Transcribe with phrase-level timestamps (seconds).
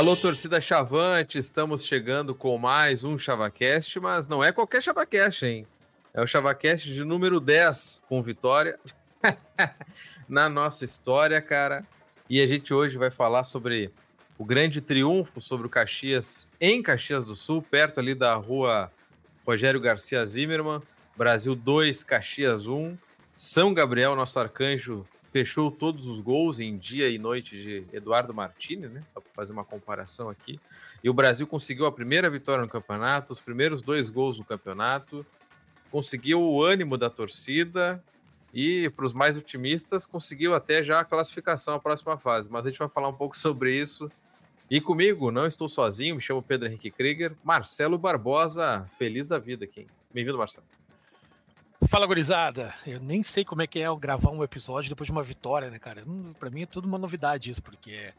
[0.00, 5.66] Alô, torcida Chavante, estamos chegando com mais um ChavaCast, mas não é qualquer ChavaCast, hein?
[6.14, 8.80] É o ChavaCast de número 10, com vitória
[10.26, 11.84] na nossa história, cara.
[12.30, 13.92] E a gente hoje vai falar sobre
[14.38, 18.90] o grande triunfo sobre o Caxias em Caxias do Sul, perto ali da rua
[19.46, 20.80] Rogério Garcia Zimmermann.
[21.14, 22.96] Brasil 2, Caxias 1.
[23.36, 28.88] São Gabriel, nosso arcanjo, fechou todos os gols em dia e noite de Eduardo Martini,
[28.88, 29.02] né?
[29.14, 30.60] Para fazer uma comparação aqui.
[31.02, 35.24] E o Brasil conseguiu a primeira vitória no campeonato, os primeiros dois gols no campeonato,
[35.90, 38.02] conseguiu o ânimo da torcida
[38.52, 42.50] e, para os mais otimistas, conseguiu até já a classificação à próxima fase.
[42.50, 44.10] Mas a gente vai falar um pouco sobre isso.
[44.68, 49.64] E comigo, não estou sozinho, me chamo Pedro Henrique Krieger, Marcelo Barbosa, feliz da vida
[49.64, 49.86] aqui.
[50.12, 50.79] Bem-vindo, Marcelo.
[51.88, 52.74] Fala, gurizada.
[52.86, 55.78] Eu nem sei como é que é gravar um episódio depois de uma vitória, né,
[55.78, 56.04] cara?
[56.38, 58.12] Para mim é tudo uma novidade isso, porque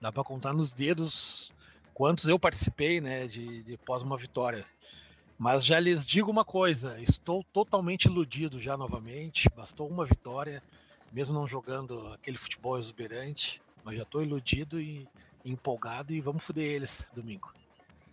[0.00, 1.52] dá para contar nos dedos
[1.92, 4.64] quantos eu participei, né, de, de pós uma vitória.
[5.36, 9.48] Mas já lhes digo uma coisa: estou totalmente iludido já novamente.
[9.54, 10.62] Bastou uma vitória,
[11.12, 15.08] mesmo não jogando aquele futebol exuberante, mas já estou iludido e
[15.44, 17.52] empolgado e vamos foder eles domingo.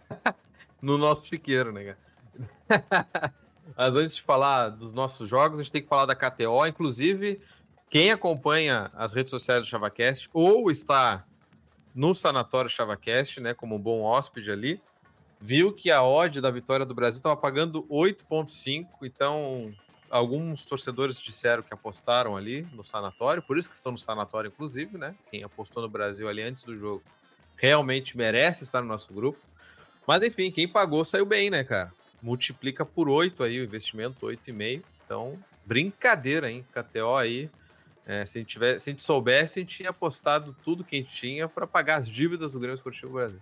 [0.82, 1.96] no nosso chiqueiro, né,
[2.70, 3.34] cara?
[3.76, 6.66] Mas antes de falar dos nossos jogos, a gente tem que falar da KTO.
[6.66, 7.42] Inclusive,
[7.90, 11.26] quem acompanha as redes sociais do ChavaCast ou está
[11.94, 14.82] no sanatório ChavaCast, né, como um bom hóspede ali,
[15.40, 18.88] viu que a odd da vitória do Brasil estava pagando 8,5.
[19.04, 19.74] Então,
[20.10, 24.98] alguns torcedores disseram que apostaram ali no sanatório, por isso que estão no sanatório, inclusive,
[24.98, 25.16] né?
[25.32, 27.04] Quem apostou no Brasil ali antes do jogo
[27.56, 29.40] realmente merece estar no nosso grupo.
[30.06, 31.92] Mas enfim, quem pagou saiu bem, né, cara?
[32.26, 34.82] Multiplica por 8 aí o investimento, 8,5.
[35.06, 36.66] Então, brincadeira, hein?
[36.74, 37.52] KTO aí.
[38.04, 40.96] É, se, a gente tivesse, se a gente soubesse, a gente tinha apostado tudo que
[40.96, 43.40] a gente tinha para pagar as dívidas do Grêmio Esportivo Brasil.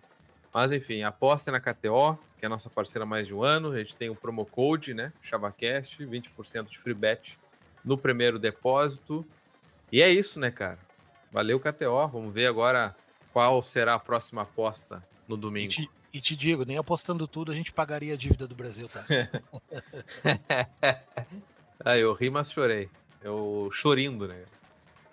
[0.54, 3.72] Mas enfim, apostem na KTO, que é a nossa parceira há mais de um ano.
[3.72, 5.14] A gente tem o um promo code, né?
[5.22, 7.40] ChavaCast, 20% de free bet
[7.86, 9.26] no primeiro depósito.
[9.94, 10.80] E é isso, né, cara?
[11.32, 12.06] Valeu, KTO.
[12.10, 12.94] Vamos ver agora
[13.32, 15.74] qual será a próxima aposta no domingo.
[16.13, 19.03] E te, digo, nem apostando tudo a gente pagaria a dívida do Brasil, tá?
[21.84, 22.88] ah, eu ri, mas chorei.
[23.24, 24.44] Eu chorindo, né?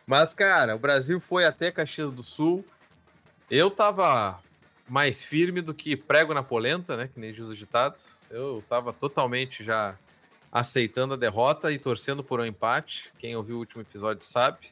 [0.06, 2.62] Mas, cara, o Brasil foi até Caxias do Sul.
[3.50, 4.42] Eu tava
[4.86, 7.08] mais firme do que prego na polenta, né?
[7.08, 7.96] Que nem diz o ditado.
[8.28, 9.96] Eu tava totalmente já
[10.52, 13.10] aceitando a derrota e torcendo por um empate.
[13.18, 14.68] Quem ouviu o último episódio sabe.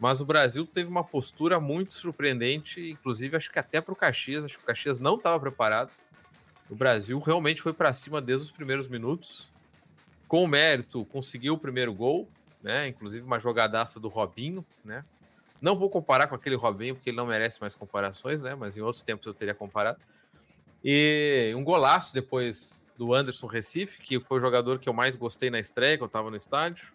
[0.00, 4.46] Mas o Brasil teve uma postura muito surpreendente, inclusive acho que até para o Caxias.
[4.46, 5.90] Acho que o Caxias não estava preparado.
[6.70, 9.50] O Brasil realmente foi para cima desde os primeiros minutos.
[10.26, 12.26] Com mérito, conseguiu o primeiro gol,
[12.62, 12.88] né?
[12.88, 15.04] Inclusive uma jogadaça do Robinho, né?
[15.60, 18.54] Não vou comparar com aquele Robinho, porque ele não merece mais comparações, né?
[18.54, 20.00] Mas em outros tempos eu teria comparado.
[20.82, 25.50] E um golaço depois do Anderson Recife, que foi o jogador que eu mais gostei
[25.50, 26.88] na estreia, que eu estava no estádio.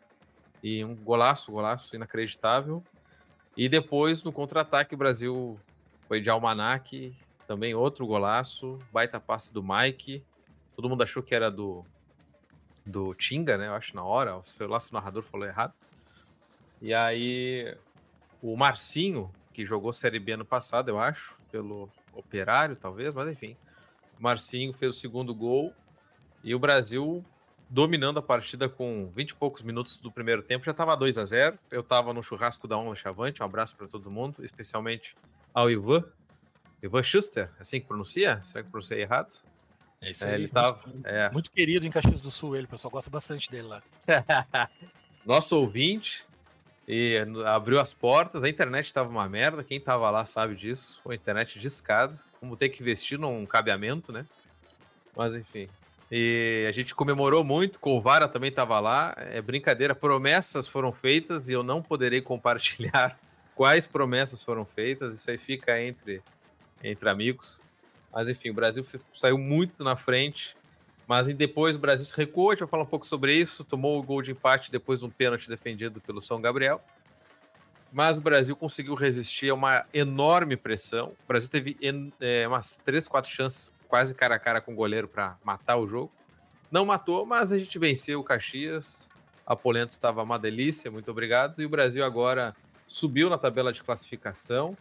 [0.66, 2.84] E um golaço, golaço inacreditável.
[3.56, 5.60] E depois, no contra-ataque, o Brasil
[6.08, 7.16] foi de Almanac,
[7.46, 10.24] também outro golaço, baita passe do Mike.
[10.76, 11.86] Todo mundo achou que era do
[12.84, 13.68] do Tinga, né?
[13.68, 15.74] Eu acho na hora, o seu laço narrador falou errado.
[16.82, 17.78] E aí
[18.42, 23.56] o Marcinho, que jogou Série B ano passado, eu acho, pelo Operário, talvez, mas enfim.
[24.20, 25.72] Marcinho fez o segundo gol
[26.44, 27.24] e o Brasil
[27.70, 31.26] dominando a partida com 20 e poucos minutos do primeiro tempo, já estava 2 a
[31.26, 35.16] 0 Eu estava no churrasco da Honra Chavante, um abraço para todo mundo, especialmente
[35.54, 36.04] ao Ivan.
[36.82, 38.40] Ivan Schuster, assim que pronuncia?
[38.44, 39.36] Será que pronunciei errado?
[40.02, 40.36] É isso é, aí.
[40.36, 41.30] Ele tava, muito, é.
[41.32, 43.84] muito querido em Caxias do Sul, ele, o pessoal gosta bastante dele lá.
[45.26, 46.24] Nosso ouvinte,
[46.88, 47.18] e
[47.48, 51.58] abriu as portas, a internet estava uma merda, quem estava lá sabe disso, a internet
[51.58, 54.26] discada, como ter que investir num cabeamento, né?
[55.16, 55.68] Mas enfim.
[56.12, 59.16] E a gente comemorou muito, Colvara também estava lá.
[59.18, 63.18] É brincadeira, promessas foram feitas e eu não poderei compartilhar
[63.56, 66.22] quais promessas foram feitas, isso aí fica entre,
[66.84, 67.62] entre amigos.
[68.14, 70.56] Mas enfim, o Brasil saiu muito na frente,
[71.08, 74.00] mas depois o Brasil se recuou, a gente vai falar um pouco sobre isso, tomou
[74.00, 76.82] o gol de empate depois de um pênalti defendido pelo São Gabriel.
[77.96, 81.14] Mas o Brasil conseguiu resistir a uma enorme pressão.
[81.24, 81.78] O Brasil teve
[82.20, 85.88] é, umas três, quatro chances quase cara a cara com o goleiro para matar o
[85.88, 86.12] jogo.
[86.70, 89.10] Não matou, mas a gente venceu o Caxias.
[89.48, 91.62] A Polenta estava uma delícia, muito obrigado.
[91.62, 92.54] E o Brasil agora
[92.86, 94.78] subiu na tabela de classificação.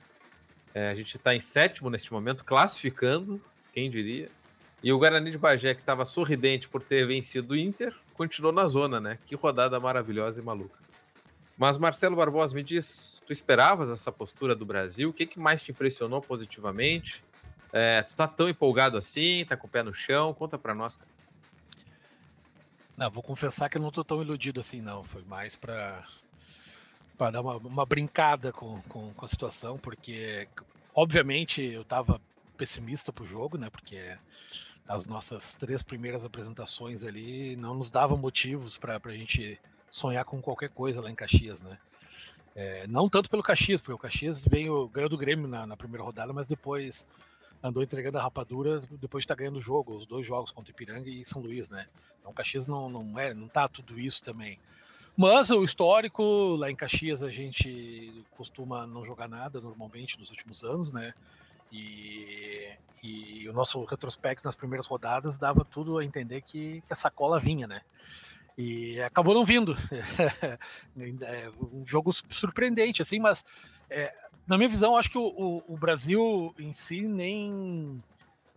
[0.74, 3.40] É, a gente está em sétimo neste momento, classificando,
[3.72, 4.28] quem diria.
[4.82, 8.66] E o Guarani de Bagé, que estava sorridente por ter vencido o Inter, continuou na
[8.66, 9.18] zona, né?
[9.24, 10.82] Que rodada maravilhosa e maluca.
[11.56, 15.10] Mas Marcelo Barbosa, me diz, tu esperavas essa postura do Brasil?
[15.10, 17.22] O que, que mais te impressionou positivamente?
[17.72, 20.34] É, tu tá tão empolgado assim, tá com o pé no chão?
[20.34, 20.98] Conta para nós.
[22.96, 25.02] Não, vou confessar que eu não tô tão iludido assim, não.
[25.02, 26.04] Foi mais para
[27.16, 30.48] para dar uma, uma brincada com, com, com, a situação, porque
[30.92, 32.20] obviamente eu estava
[32.56, 33.70] pessimista pro jogo, né?
[33.70, 34.16] Porque
[34.86, 39.60] as nossas três primeiras apresentações ali não nos davam motivos para a gente
[39.94, 41.78] sonhar com qualquer coisa lá em Caxias, né?
[42.56, 46.02] É, não tanto pelo Caxias, porque o Caxias veio, ganhou do Grêmio na, na primeira
[46.02, 47.06] rodada, mas depois
[47.62, 50.72] andou entregando a rapadura depois de estar tá ganhando o jogo, os dois jogos contra
[50.72, 51.86] Ipiranga e São Luís, né?
[52.18, 54.58] Então o Caxias não, não é, não tá tudo isso também.
[55.16, 60.64] Mas o histórico, lá em Caxias a gente costuma não jogar nada normalmente nos últimos
[60.64, 61.14] anos, né?
[61.70, 62.68] E,
[63.00, 67.38] e o nosso retrospecto nas primeiras rodadas dava tudo a entender que, que a sacola
[67.38, 67.82] vinha, né?
[68.56, 69.76] E acabou não vindo.
[71.22, 73.44] é um jogo surpreendente, assim, mas
[73.90, 74.14] é,
[74.46, 78.02] na minha visão, acho que o, o, o, Brasil em si nem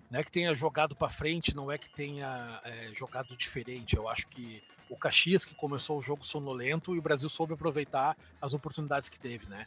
[0.10, 3.96] não é que tenha jogado para frente, não é que tenha é, jogado diferente.
[3.96, 8.16] Eu acho que o Caxias que começou o jogo sonolento e o Brasil soube aproveitar
[8.42, 9.66] as oportunidades que teve, né?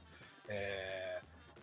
[0.49, 1.10] É,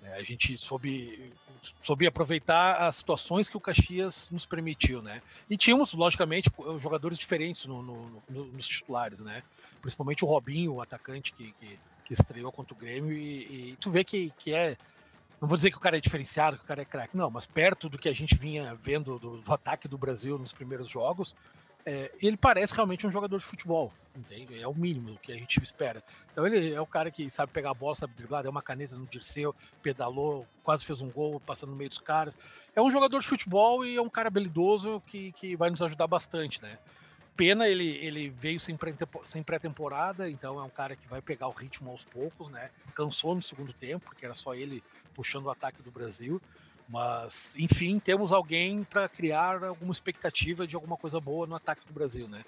[0.07, 1.33] é, a gente soube,
[1.81, 5.21] soube aproveitar as situações que o Caxias nos permitiu, né?
[5.49, 6.49] E tínhamos, logicamente,
[6.81, 9.43] jogadores diferentes no, no, no, nos titulares, né?
[9.81, 13.91] Principalmente o Robinho, o atacante que, que, que estreou contra o Grêmio, e, e, tu
[13.91, 14.77] vê que, que é.
[15.39, 17.45] Não vou dizer que o cara é diferenciado, que o cara é craque, não, mas
[17.45, 21.35] perto do que a gente vinha vendo do, do ataque do Brasil nos primeiros jogos,
[21.87, 24.61] é, ele parece realmente um jogador de futebol, entende?
[24.61, 26.03] É o mínimo que a gente espera.
[26.29, 28.97] Então ele é o cara que sabe pegar a bola, sabe driblar, deu uma caneta
[28.97, 32.37] no Dirceu, pedalou, quase fez um gol, passando no meio dos caras.
[32.75, 36.07] É um jogador de futebol e é um cara habilidoso que, que vai nos ajudar
[36.07, 36.77] bastante, né?
[37.37, 38.75] Pena ele, ele veio sem
[39.45, 42.69] pré-temporada, então é um cara que vai pegar o ritmo aos poucos, né?
[42.93, 46.41] Cansou no segundo tempo, porque era só ele puxando o ataque do Brasil.
[46.87, 51.93] Mas, enfim, temos alguém para criar alguma expectativa de alguma coisa boa no ataque do
[51.93, 52.45] Brasil, né?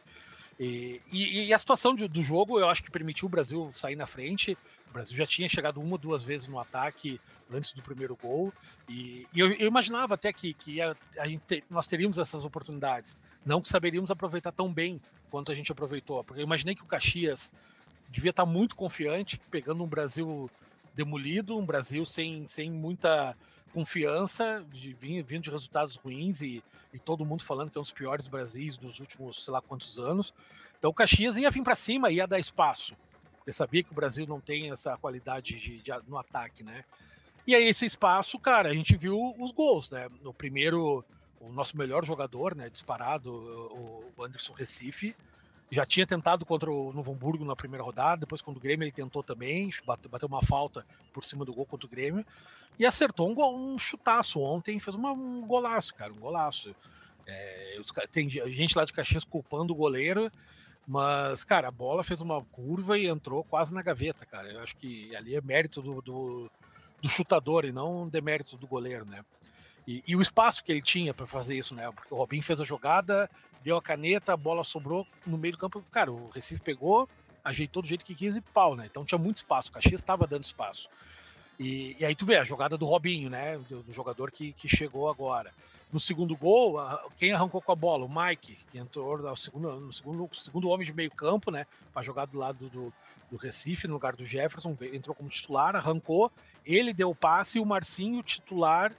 [0.60, 3.96] E, e, e a situação de, do jogo, eu acho que permitiu o Brasil sair
[3.96, 4.58] na frente.
[4.90, 7.20] O Brasil já tinha chegado uma ou duas vezes no ataque
[7.52, 8.54] antes do primeiro gol.
[8.88, 13.18] E, e eu, eu, imaginava até que, que a, a gente, nós teríamos essas oportunidades.
[13.46, 16.24] Não que saberíamos aproveitar tão bem quanto a gente aproveitou.
[16.24, 17.54] Porque eu imaginei que o Caxias
[18.10, 20.50] devia estar muito confiante, pegando um Brasil
[20.94, 23.36] demolido, um Brasil sem, sem muita
[23.70, 26.64] confiança de vindo de resultados ruins e,
[26.94, 29.98] e, todo mundo falando que é um dos piores Brasis dos últimos sei lá quantos
[30.00, 30.34] anos.
[30.78, 32.96] Então o Caxias ia vir para cima, ia dar espaço.
[33.38, 36.84] Porque sabia que o Brasil não tem essa qualidade de, de, no ataque, né?
[37.48, 40.08] E aí esse espaço, cara, a gente viu os gols, né?
[40.22, 41.04] No primeiro,
[41.40, 45.16] o nosso melhor jogador, né, disparado, o Anderson Recife,
[45.72, 48.92] já tinha tentado contra o Novo Hamburgo na primeira rodada, depois contra o Grêmio ele
[48.92, 52.26] tentou também, bateu uma falta por cima do gol contra o Grêmio,
[52.78, 56.74] e acertou um, gol, um chutaço ontem, fez uma, um golaço, cara, um golaço.
[57.28, 57.80] É,
[58.12, 60.32] tem gente lá de Caxias culpando o goleiro,
[60.88, 64.52] mas, cara, a bola fez uma curva e entrou quase na gaveta, cara.
[64.52, 66.50] Eu acho que ali é mérito do, do,
[67.00, 69.24] do chutador e não demérito do goleiro, né?
[69.90, 71.92] E, e, o espaço que ele tinha para fazer isso, né?
[71.92, 73.28] Porque o Robin fez a jogada,
[73.64, 75.84] deu a caneta, a bola sobrou no meio do campo.
[75.92, 77.10] Cara, o Recife pegou,
[77.44, 78.86] ajeitou do jeito que quis e pau, né?
[78.86, 79.70] Então tinha muito espaço.
[79.70, 80.88] O Caxias estava dando espaço.
[81.58, 83.58] E, e, aí tu vê a jogada do Robinho, né?
[83.68, 85.52] Do, do, jogador que, que chegou agora.
[85.92, 86.78] No segundo gol,
[87.18, 88.06] quem arrancou com a bola?
[88.06, 91.66] O Mike, que entrou no segundo, no segundo, segundo homem de meio campo, né?
[91.92, 92.94] Para jogar do lado do,
[93.32, 96.32] do Recife, no lugar do Jefferson, entrou como titular, arrancou,
[96.64, 98.94] ele deu o passe e o Marcinho, titular,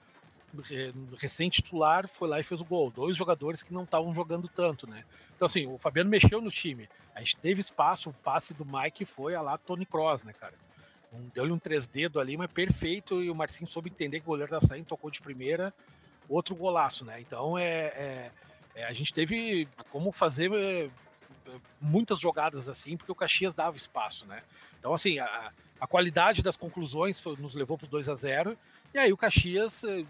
[1.17, 2.91] recente titular foi lá e fez o gol.
[2.91, 5.05] Dois jogadores que não estavam jogando tanto, né?
[5.35, 6.89] Então, assim, o Fabiano mexeu no time.
[7.15, 10.55] A gente teve espaço, o passe do Mike foi a lá Tony Cross, né, cara?
[11.13, 13.23] Um, Deu-lhe um três dedos ali, mas perfeito.
[13.23, 15.73] E o Marcinho soube entender que o goleiro tá saindo, tocou de primeira,
[16.29, 17.21] outro golaço, né?
[17.21, 18.31] Então, é, é,
[18.75, 20.91] é a gente teve como fazer é,
[21.81, 24.43] muitas jogadas assim, porque o Caxias dava espaço, né?
[24.79, 28.57] Então, assim, a, a qualidade das conclusões foi, nos levou para 2 a 0
[28.93, 30.05] e aí o Caxias é,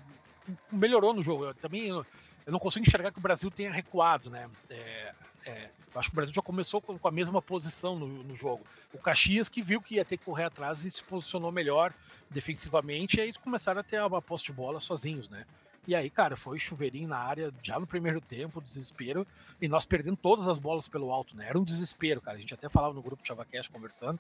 [0.71, 1.47] melhorou no jogo.
[1.47, 2.05] Eu também eu,
[2.47, 4.49] não consigo enxergar que o Brasil tenha recuado, né?
[4.69, 8.37] É, é, eu acho que o Brasil já começou com, a mesma posição no, no,
[8.37, 8.65] jogo.
[8.93, 11.93] O Caxias que viu que ia ter que correr atrás e se posicionou melhor
[12.31, 15.45] defensivamente, e aí começaram a ter a posse de bola sozinhos, né?
[15.87, 19.27] E aí, cara, foi chuveirinho na área já no primeiro tempo, desespero,
[19.61, 21.49] e nós perdendo todas as bolas pelo alto, né?
[21.49, 22.37] Era um desespero, cara.
[22.37, 24.19] A gente até falava no grupo ChavaCast conversando.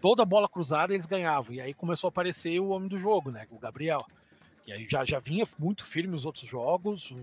[0.00, 1.54] Toda bola cruzada eles ganhavam.
[1.54, 3.46] E aí começou a aparecer o homem do jogo, né?
[3.50, 4.04] O Gabriel.
[4.66, 7.14] Que aí já, já vinha muito firme nos outros jogos,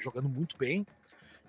[0.00, 0.84] jogando muito bem.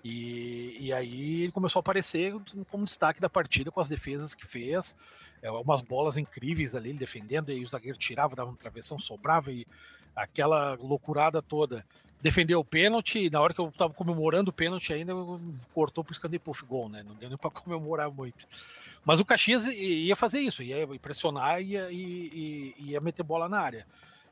[0.04, 2.32] E, e aí ele começou a aparecer
[2.70, 4.96] como destaque da partida com as defesas que fez,
[5.42, 9.50] é, umas bolas incríveis ali, ele defendendo, e o zagueiro tirava, dava uma travessão, sobrava,
[9.50, 9.66] e
[10.14, 11.84] aquela loucurada toda.
[12.22, 15.12] Defendeu o pênalti, na hora que eu tava comemorando o pênalti ainda,
[15.74, 17.02] cortou pro escanteio puff gol, né?
[17.02, 18.46] Não deu nem para comemorar muito.
[19.04, 23.58] Mas o Caxias ia fazer isso, ia pressionar e ia, ia, ia meter bola na
[23.58, 23.84] área.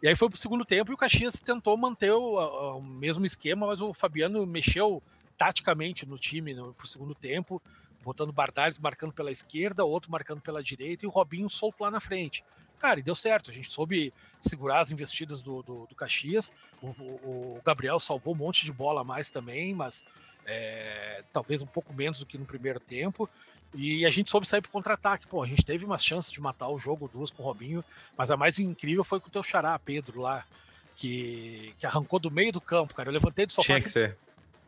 [0.03, 3.67] E aí foi pro segundo tempo e o Caxias tentou manter o, o mesmo esquema,
[3.67, 5.03] mas o Fabiano mexeu
[5.37, 7.61] taticamente no time no, pro segundo tempo,
[8.03, 12.01] botando Bardares marcando pela esquerda, outro marcando pela direita e o Robinho solto lá na
[12.01, 12.45] frente.
[12.79, 13.51] Cara, e deu certo.
[13.51, 16.53] A gente soube segurar as investidas do, do, do Caxias.
[16.83, 20.05] O, o, o, Gabriel salvou um monte de bola a mais também, mas
[20.45, 23.29] é, talvez um pouco menos do que no primeiro tempo.
[23.75, 25.27] E a gente soube sair pro contra-ataque.
[25.27, 27.85] Pô, a gente teve umas chances de matar o jogo, duas com o Robinho,
[28.17, 30.45] mas a mais incrível foi com o teu xará, Pedro, lá,
[30.97, 33.09] que, que arrancou do meio do campo, cara.
[33.09, 33.67] Eu levantei do sofá.
[33.67, 34.17] Tinha que ser.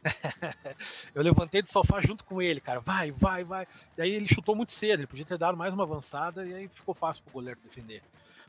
[1.14, 2.80] eu levantei do sofá junto com ele, cara.
[2.80, 3.66] Vai, vai, vai.
[3.96, 6.94] Daí ele chutou muito cedo, ele podia ter dado mais uma avançada e aí ficou
[6.94, 8.02] fácil pro goleiro defender.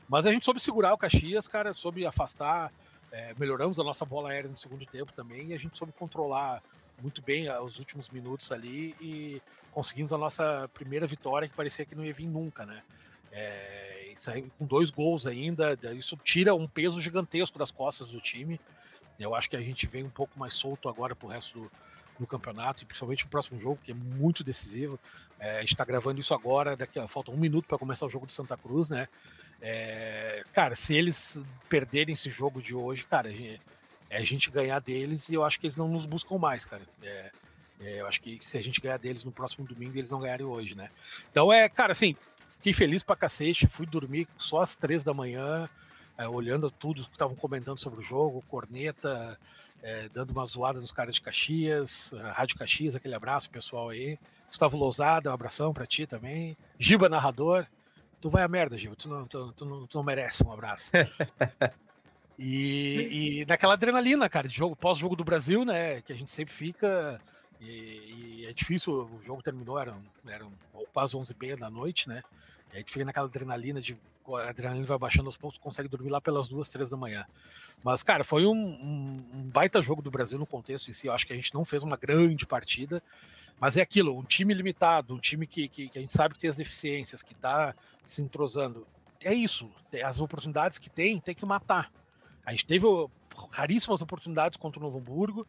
[0.08, 2.72] Mas a gente soube segurar o Caxias, cara, soube afastar.
[3.10, 6.62] É, melhoramos a nossa bola aérea no segundo tempo também e a gente soube controlar
[7.00, 11.94] muito bem os últimos minutos ali e conseguimos a nossa primeira vitória que parecia que
[11.94, 12.82] não ia vir nunca, né?
[13.30, 14.12] É,
[14.58, 18.60] com dois gols ainda, isso tira um peso gigantesco das costas do time.
[19.18, 21.70] Eu acho que a gente vem um pouco mais solto agora pro resto do,
[22.20, 24.98] do campeonato, e principalmente o próximo jogo, que é muito decisivo.
[25.38, 28.10] É, a gente está gravando isso agora, daqui a, falta um minuto para começar o
[28.10, 29.08] jogo de Santa Cruz, né?
[29.60, 33.28] É, cara, se eles perderem esse jogo de hoje, cara,
[34.10, 36.82] é a gente ganhar deles e eu acho que eles não nos buscam mais, cara.
[37.02, 37.30] É,
[37.80, 40.46] é, eu acho que se a gente ganhar deles no próximo domingo, eles não ganharem
[40.46, 40.90] hoje, né?
[41.30, 42.16] Então é, cara, assim,
[42.56, 45.68] fiquei feliz pra cacete, fui dormir só às três da manhã
[46.18, 49.38] é, olhando tudo que estavam comentando sobre o jogo, corneta,
[49.80, 54.18] é, dando uma zoada nos caras de Caxias, Rádio Caxias, aquele abraço pessoal aí.
[54.48, 56.56] Gustavo Lousada, um abração para ti também.
[56.78, 57.66] Giba Narrador,
[58.20, 60.90] tu vai a merda, Giba, tu não, tu, tu não, tu não merece um abraço.
[62.38, 66.54] e, e naquela adrenalina, cara, de jogo, pós-jogo do Brasil, né, que a gente sempre
[66.54, 67.20] fica.
[67.60, 70.52] E, e é difícil, o jogo terminou, eram, eram
[70.92, 72.22] quase 11 h da noite, né?
[72.72, 73.96] E a gente fica naquela adrenalina de
[74.36, 77.24] a adrenalina vai baixando aos poucos, consegue dormir lá pelas duas, três da manhã.
[77.82, 81.06] Mas, cara, foi um, um, um, baita jogo do Brasil no contexto em si.
[81.06, 83.02] Eu acho que a gente não fez uma grande partida,
[83.60, 86.40] mas é aquilo: um time limitado, um time que, que, que a gente sabe que
[86.40, 88.86] tem as deficiências, que está se entrosando.
[89.22, 89.70] É isso.
[90.04, 91.90] As oportunidades que tem, tem que matar.
[92.48, 92.86] A gente teve
[93.52, 95.46] raríssimas oportunidades contra o Novo Hamburgo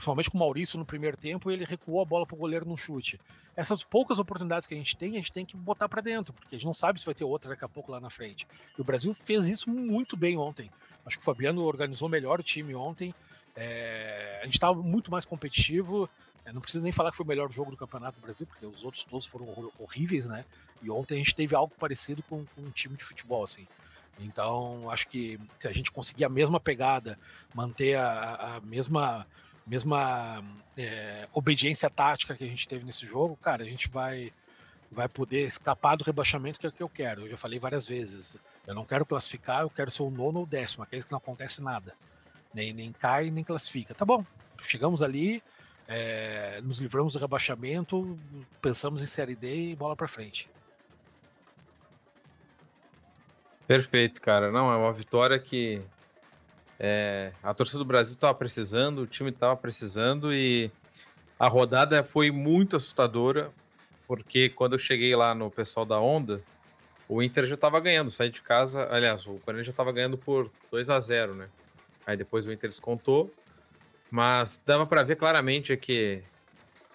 [0.00, 2.76] principalmente com o Maurício no primeiro tempo, ele recuou a bola para o goleiro no
[2.76, 3.20] chute.
[3.54, 6.54] Essas poucas oportunidades que a gente tem, a gente tem que botar para dentro, porque
[6.54, 8.46] a gente não sabe se vai ter outra daqui a pouco lá na frente.
[8.78, 10.70] E o Brasil fez isso muito bem ontem.
[11.04, 13.14] Acho que o Fabiano organizou melhor o time ontem.
[13.54, 16.08] É, a gente estava muito mais competitivo.
[16.46, 18.64] É, não precisa nem falar que foi o melhor jogo do Campeonato do Brasil, porque
[18.64, 20.46] os outros todos foram horríveis, né?
[20.82, 23.66] E ontem a gente teve algo parecido com, com um time de futebol, assim.
[24.18, 27.18] Então, acho que se a gente conseguir a mesma pegada,
[27.54, 29.26] manter a, a mesma
[29.66, 30.42] mesma
[30.76, 34.32] é, obediência tática que a gente teve nesse jogo, cara, a gente vai
[34.90, 37.22] vai poder escapar do rebaixamento que é o que eu quero.
[37.22, 38.36] Eu já falei várias vezes.
[38.66, 41.62] Eu não quero classificar, eu quero ser o nono ou décimo, aqueles que não acontece
[41.62, 41.94] nada.
[42.52, 43.94] Nem, nem cai, nem classifica.
[43.94, 44.24] Tá bom,
[44.62, 45.42] chegamos ali,
[45.86, 48.18] é, nos livramos do rebaixamento,
[48.60, 50.48] pensamos em Série D e bola para frente.
[53.70, 54.50] Perfeito, cara.
[54.50, 55.80] Não, é uma vitória que
[56.76, 60.72] é, a torcida do Brasil estava precisando, o time estava precisando e
[61.38, 63.52] a rodada foi muito assustadora,
[64.08, 66.42] porque quando eu cheguei lá no pessoal da Onda,
[67.08, 70.50] o Inter já estava ganhando, saí de casa, aliás, o Corinthians já estava ganhando por
[70.72, 71.48] 2 a 0 né?
[72.04, 73.32] Aí depois o Inter descontou,
[74.10, 76.24] mas dava para ver claramente que,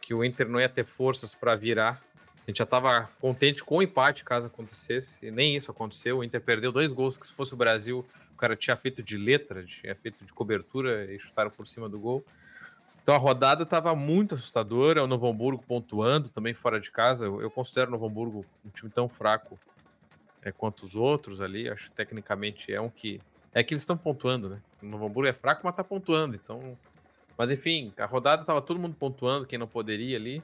[0.01, 2.03] que o Inter não ia ter forças para virar.
[2.45, 6.19] A gente já estava contente com o empate caso acontecesse, e nem isso aconteceu.
[6.19, 9.17] O Inter perdeu dois gols que se fosse o Brasil o cara tinha feito de
[9.17, 12.23] letra, tinha feito de cobertura e chutaram por cima do gol.
[13.01, 15.01] Então a rodada estava muito assustadora.
[15.01, 17.25] O Novo Hamburgo pontuando também fora de casa.
[17.25, 19.57] Eu, considero o Novo Hamburgo um time tão fraco
[20.41, 21.69] é, quanto os outros ali.
[21.69, 23.21] Acho que tecnicamente é um que.
[23.53, 24.61] É que eles estão pontuando, né?
[24.83, 26.35] O Novo Hamburgo é fraco, mas está pontuando.
[26.35, 26.77] Então.
[27.37, 30.43] Mas enfim, a rodada estava todo mundo pontuando, quem não poderia ali.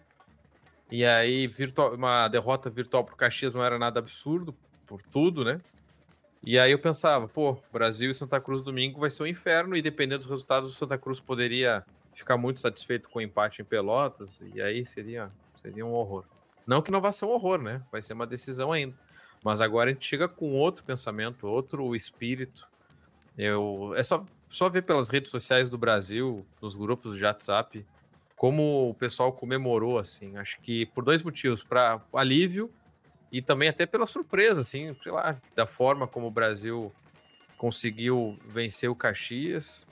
[0.91, 4.53] E aí, virtual, uma derrota virtual para o Caxias não era nada absurdo,
[4.85, 5.61] por tudo, né?
[6.43, 9.81] E aí eu pensava, pô, Brasil e Santa Cruz domingo vai ser um inferno, e
[9.81, 14.41] dependendo dos resultados, o Santa Cruz poderia ficar muito satisfeito com o empate em Pelotas,
[14.53, 16.25] e aí seria, seria um horror.
[16.67, 17.81] Não que não vá ser um horror, né?
[17.91, 18.95] Vai ser uma decisão ainda.
[19.43, 22.67] Mas agora a gente chega com outro pensamento, outro espírito.
[23.37, 27.85] Eu, é só, só ver pelas redes sociais do Brasil, nos grupos de WhatsApp,
[28.41, 30.35] como o pessoal comemorou, assim.
[30.35, 31.61] Acho que por dois motivos.
[31.61, 32.73] Para alívio
[33.31, 36.91] e também até pela surpresa, assim, sei lá, da forma como o Brasil
[37.55, 39.85] conseguiu vencer o Caxias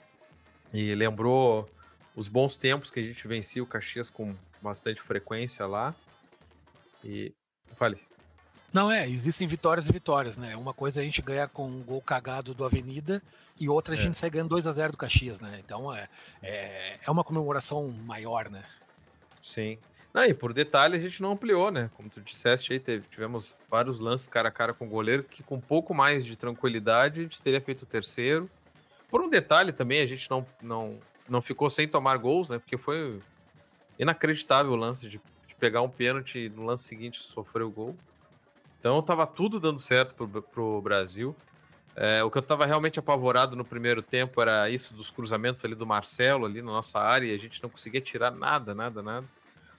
[0.74, 1.70] e lembrou
[2.16, 5.94] os bons tempos que a gente vencia o Caxias com bastante frequência lá.
[7.04, 7.32] E
[7.76, 8.00] falei.
[8.72, 10.56] Não, é, existem vitórias e vitórias, né?
[10.56, 13.20] Uma coisa é a gente ganhar com um gol cagado do Avenida
[13.58, 14.00] e outra a é.
[14.00, 15.60] gente sai ganhando 2 a 0 do Caxias, né?
[15.64, 16.08] Então é,
[16.42, 18.64] é, é uma comemoração maior, né?
[19.42, 19.76] Sim.
[20.12, 21.90] Não, e por detalhe a gente não ampliou, né?
[21.96, 25.42] Como tu disseste aí, teve, tivemos vários lances cara a cara com o goleiro que
[25.42, 28.50] com um pouco mais de tranquilidade a gente teria feito o terceiro.
[29.08, 30.98] Por um detalhe também, a gente não, não,
[31.28, 32.58] não ficou sem tomar gols, né?
[32.58, 33.20] Porque foi
[33.98, 37.96] inacreditável o lance de, de pegar um pênalti no lance seguinte sofrer o gol.
[38.80, 41.36] Então tava tudo dando certo pro, pro Brasil.
[41.94, 45.74] É, o que eu tava realmente apavorado no primeiro tempo era isso dos cruzamentos ali
[45.74, 49.26] do Marcelo, ali na nossa área, e a gente não conseguia tirar nada, nada, nada.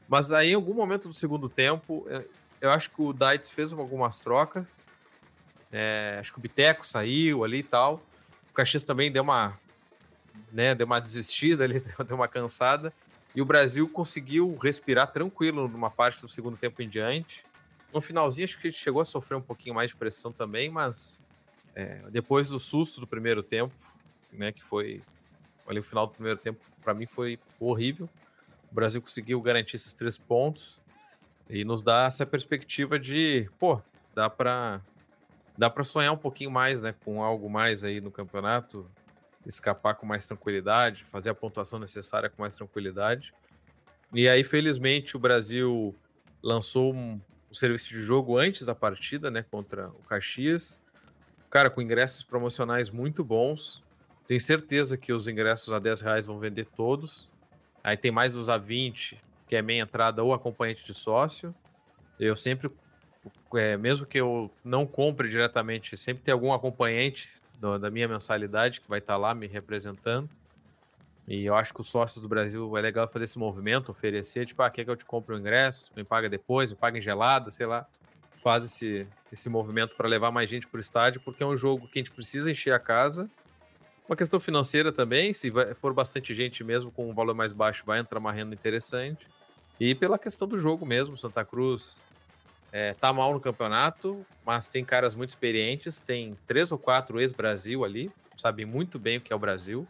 [0.07, 2.23] Mas aí, em algum momento do segundo tempo, é,
[2.61, 4.83] eu acho que o Daitz fez algumas trocas.
[5.71, 8.03] É, acho que o Biteco saiu ali e tal.
[8.51, 9.57] O Caxias também deu uma,
[10.51, 12.93] né, deu uma desistida ali, deu uma cansada.
[13.33, 17.43] E o Brasil conseguiu respirar tranquilo numa parte do segundo tempo em diante.
[17.93, 20.69] No finalzinho, acho que a gente chegou a sofrer um pouquinho mais de pressão também,
[20.69, 21.19] mas
[21.75, 23.73] é, depois do susto do primeiro tempo,
[24.31, 25.01] né, que foi
[25.67, 28.09] ali o final do primeiro tempo, para mim foi horrível.
[28.71, 30.79] O Brasil conseguiu garantir esses três pontos
[31.49, 33.81] e nos dá essa perspectiva de, pô,
[34.15, 34.81] dá para
[35.57, 38.89] dá para sonhar um pouquinho mais, né, com algo mais aí no campeonato,
[39.45, 43.33] escapar com mais tranquilidade, fazer a pontuação necessária com mais tranquilidade.
[44.13, 45.95] E aí, felizmente, o Brasil
[46.41, 47.19] lançou um,
[47.51, 50.79] o serviço de jogo antes da partida, né, contra o Caxias.
[51.49, 53.83] Cara, com ingressos promocionais muito bons.
[54.25, 57.29] Tenho certeza que os ingressos a 10 reais vão vender todos.
[57.83, 61.53] Aí tem mais os a 20, que é meia entrada ou acompanhante de sócio.
[62.17, 62.71] Eu sempre,
[63.53, 68.79] é, mesmo que eu não compre diretamente, sempre tem algum acompanhante do, da minha mensalidade
[68.79, 70.29] que vai estar tá lá me representando.
[71.27, 74.61] E eu acho que os sócios do Brasil é legal fazer esse movimento, oferecer, tipo,
[74.63, 77.51] ah, quer que eu te compre o ingresso, me paga depois, me paga em gelada,
[77.51, 77.85] sei lá.
[78.43, 81.87] Faz esse, esse movimento para levar mais gente para o estádio, porque é um jogo
[81.87, 83.29] que a gente precisa encher a casa.
[84.09, 87.99] Uma questão financeira também, se for bastante gente mesmo com um valor mais baixo, vai
[87.99, 89.25] entrar uma renda interessante.
[89.79, 91.99] E pela questão do jogo mesmo, Santa Cruz
[92.71, 97.85] é, tá mal no campeonato, mas tem caras muito experientes, tem três ou quatro ex-Brasil
[97.85, 99.87] ali, sabem muito bem o que é o Brasil.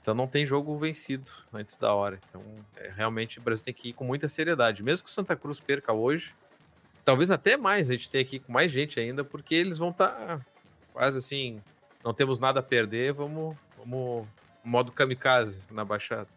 [0.00, 2.18] Então não tem jogo vencido antes da hora.
[2.28, 2.42] Então,
[2.76, 4.82] é, realmente o Brasil tem que ir com muita seriedade.
[4.82, 6.34] Mesmo que o Santa Cruz perca hoje,
[7.04, 10.08] talvez até mais, a gente que ir com mais gente ainda, porque eles vão estar
[10.08, 10.40] tá
[10.92, 11.60] quase assim,
[12.04, 14.26] não temos nada a perder, vamos, vamos
[14.64, 16.28] modo kamikaze na baixada.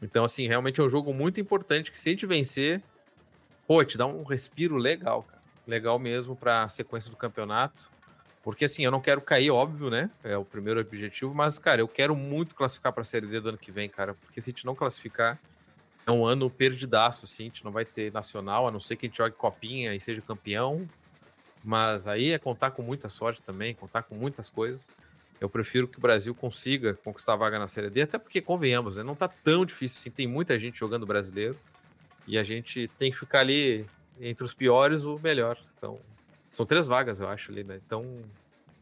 [0.00, 2.82] Então, assim, realmente é um jogo muito importante que se a gente vencer,
[3.66, 5.42] pô, te dá um respiro legal, cara.
[5.66, 7.90] Legal mesmo para a sequência do campeonato.
[8.46, 10.08] Porque assim, eu não quero cair, óbvio, né?
[10.22, 13.48] É o primeiro objetivo, mas, cara, eu quero muito classificar para a Série D do
[13.48, 14.14] ano que vem, cara.
[14.14, 15.36] Porque se a gente não classificar,
[16.06, 17.42] é um ano perdidaço, assim.
[17.42, 19.98] A gente não vai ter nacional, a não ser que a gente jogue copinha e
[19.98, 20.88] seja campeão.
[21.64, 24.88] Mas aí é contar com muita sorte também, contar com muitas coisas.
[25.40, 28.94] Eu prefiro que o Brasil consiga conquistar a vaga na Série D, até porque, convenhamos,
[28.94, 29.02] né?
[29.02, 30.10] Não tá tão difícil assim.
[30.12, 31.58] Tem muita gente jogando brasileiro.
[32.28, 33.84] E a gente tem que ficar ali
[34.20, 35.58] entre os piores, o melhor.
[35.76, 35.98] Então,
[36.56, 37.78] são três vagas, eu acho, ali, né?
[37.84, 38.22] Então,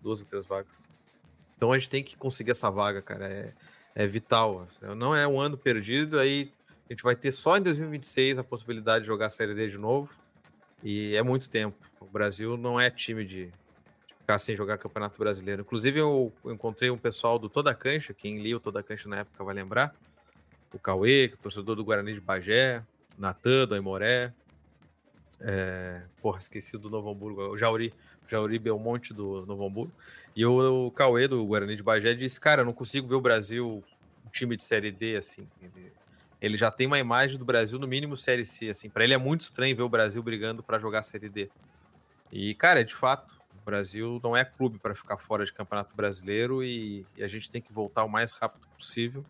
[0.01, 0.89] duas ou três vagas.
[1.57, 3.29] Então a gente tem que conseguir essa vaga, cara.
[3.29, 3.53] É,
[3.97, 4.63] é vital.
[4.63, 4.87] Assim.
[4.95, 6.53] Não é um ano perdido, aí
[6.89, 9.77] a gente vai ter só em 2026 a possibilidade de jogar a Série D de
[9.77, 10.15] novo.
[10.85, 11.77] E é muito tempo.
[11.99, 15.63] O Brasil não é time de, de ficar sem jogar Campeonato Brasileiro.
[15.63, 19.43] Inclusive, eu, encontrei um pessoal do Toda Cancha, quem lia o Toda Cancha na época
[19.43, 19.93] vai lembrar.
[20.73, 22.85] O Cauê, torcedor do Guarani de Bagé,
[23.19, 24.33] Natan, do Aimoré,
[25.41, 27.49] é, porra, esqueci do Novo Hamburgo.
[27.49, 27.93] O Jauri.
[28.27, 29.93] Jauri Belmonte do Novo Hamburgo.
[30.35, 33.85] E o, o Cauê do Guarani de Bagé disse: Cara, não consigo ver o Brasil
[34.25, 35.47] um time de Série D assim.
[35.61, 35.93] Ele,
[36.41, 38.71] ele já tem uma imagem do Brasil, no mínimo Série C.
[38.71, 38.89] Assim.
[38.89, 41.51] Para ele é muito estranho ver o Brasil brigando para jogar Série D.
[42.33, 43.43] E, cara, de fato.
[43.61, 47.51] O Brasil não é clube para ficar fora de Campeonato Brasileiro e, e a gente
[47.51, 49.25] tem que voltar o mais rápido possível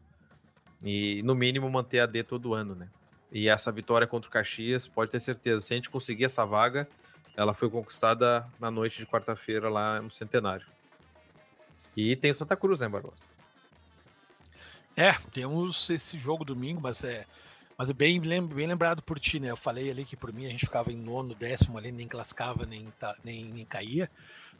[0.84, 2.88] e, no mínimo, manter a D todo ano, né?
[3.34, 6.88] E essa vitória contra o Caxias, pode ter certeza, se a gente conseguir essa vaga,
[7.36, 10.66] ela foi conquistada na noite de quarta-feira lá no Centenário.
[11.96, 13.34] E tem o Santa Cruz, né, Barbosa?
[14.96, 17.26] É, temos esse jogo domingo, mas é
[17.76, 19.50] Mas é bem, bem lembrado por ti, né?
[19.50, 22.64] Eu falei ali que por mim a gente ficava em nono, décimo ali, nem classificava,
[22.64, 22.86] nem,
[23.24, 24.08] nem, nem caía.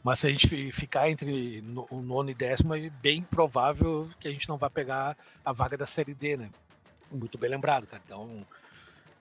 [0.03, 4.31] Mas se a gente ficar entre o nono e décimo, é bem provável que a
[4.31, 6.51] gente não vai pegar a vaga da Série D, né?
[7.09, 8.03] Muito bem lembrado, cara.
[8.05, 8.45] Então,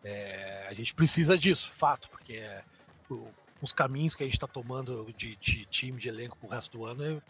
[0.04, 2.62] é, a gente precisa disso, fato, porque é,
[3.10, 3.26] o,
[3.60, 6.84] os caminhos que a gente está tomando de, de, time, de elenco pro resto do
[6.84, 7.22] ano, é,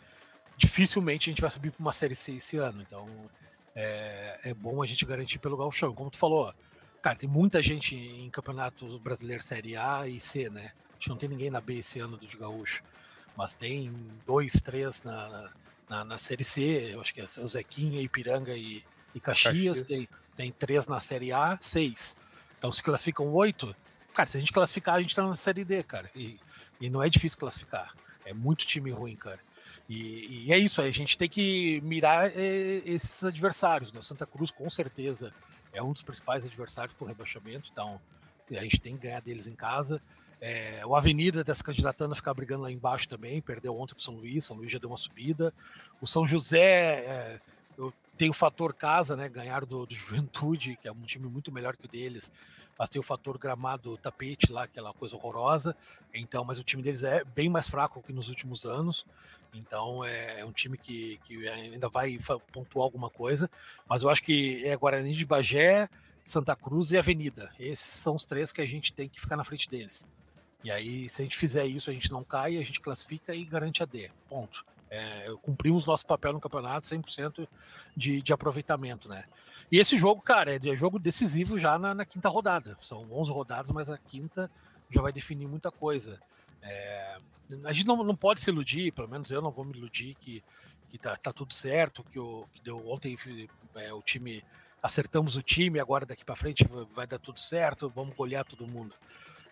[0.56, 2.82] dificilmente a gente vai subir para uma Série C esse ano.
[2.82, 3.08] Então,
[3.74, 5.94] é, é bom a gente garantir pelo galchão.
[5.94, 6.52] Como tu falou,
[7.00, 10.72] cara, tem muita gente em campeonato brasileiro Série A e C, né?
[10.90, 12.82] A gente não tem ninguém na B esse ano do de gaúcho
[13.36, 13.92] mas tem
[14.26, 15.50] dois, três na,
[15.88, 18.82] na, na Série C, eu acho que é o Zequinha, Ipiranga e,
[19.14, 19.82] e Caxias, Caxias.
[19.82, 22.16] Tem, tem três na Série A, seis.
[22.64, 23.76] Então se classificam oito,
[24.14, 26.38] cara, se a gente classificar, a gente tá na Série D, cara, e,
[26.80, 29.38] e não é difícil classificar, é muito time ruim, cara.
[29.86, 33.92] E, e é isso, a gente tem que mirar é, esses adversários.
[33.92, 34.00] Né?
[34.00, 35.30] Santa Cruz, com certeza,
[35.74, 38.00] é um dos principais adversários o rebaixamento, então
[38.50, 40.00] a gente tem que ganhar deles em casa.
[40.40, 44.00] É, o Avenida está se candidatando a ficar brigando lá embaixo também, perdeu ontem para
[44.00, 45.52] o São Luís, São Luís já deu uma subida.
[46.00, 47.40] O São José,
[48.16, 49.28] tenho o fator casa, né?
[49.28, 52.32] Ganhar do, do, Juventude, que é um time muito melhor que o deles,
[52.78, 55.76] mas tem o fator gramado tapete lá, aquela coisa horrorosa.
[56.12, 59.06] Então, mas o time deles é bem mais fraco que nos últimos anos.
[59.52, 62.18] Então é, é um time que, que ainda vai
[62.52, 63.48] pontuar alguma coisa.
[63.88, 65.88] Mas eu acho que é Guarani de Bagé,
[66.24, 67.52] Santa Cruz e Avenida.
[67.58, 70.06] Esses são os três que a gente tem que ficar na frente deles.
[70.64, 73.44] E aí, se a gente fizer isso, a gente não cai, a gente classifica e
[73.44, 74.10] garante a D.
[74.28, 74.64] Ponto.
[74.94, 77.48] É, cumprimos nosso papel no campeonato 100%
[77.96, 79.24] de, de aproveitamento, né?
[79.72, 82.76] E esse jogo, cara, é, é jogo decisivo já na, na, quinta rodada.
[82.80, 84.48] São 11 rodadas, mas a quinta
[84.90, 86.20] já vai definir muita coisa.
[86.62, 87.18] É,
[87.64, 90.44] a gente não, não pode se iludir, pelo menos eu não vou me iludir que,
[90.88, 93.16] que tá, tá tudo certo, que, o, que deu ontem
[93.74, 94.44] é, o time
[94.80, 98.94] acertamos o time, agora daqui para frente vai dar tudo certo, vamos golear todo mundo.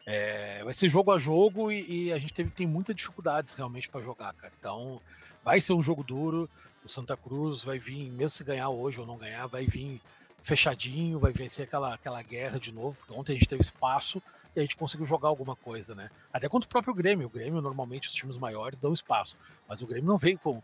[0.05, 3.88] É, vai ser jogo a jogo e, e, a gente teve, tem muitas dificuldades realmente
[3.88, 4.52] para jogar, cara.
[4.59, 5.00] Então
[5.44, 6.48] vai ser um jogo duro.
[6.85, 10.00] O Santa Cruz vai vir, mesmo se ganhar hoje ou não ganhar, vai vir
[10.42, 12.96] fechadinho, vai vencer aquela, aquela guerra de novo.
[12.98, 14.20] Porque ontem a gente teve espaço
[14.55, 16.11] e a gente conseguiu jogar alguma coisa, né?
[16.33, 17.26] Até contra o próprio Grêmio.
[17.26, 19.37] O Grêmio, normalmente, os times maiores dão espaço,
[19.68, 20.62] mas o Grêmio não veio com,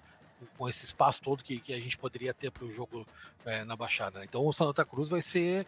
[0.57, 3.07] com esse espaço todo que, que a gente poderia ter para o jogo
[3.45, 4.25] é, na Baixada.
[4.25, 5.67] Então o Santa Cruz vai ser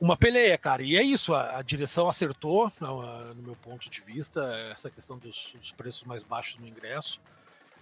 [0.00, 0.82] uma peleia, cara.
[0.82, 5.18] E é isso, a, a direção acertou, no, no, meu ponto de vista, essa questão
[5.18, 7.20] dos, dos preços mais baixos no ingresso.